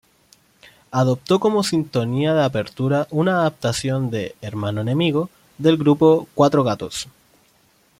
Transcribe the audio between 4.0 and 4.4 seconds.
de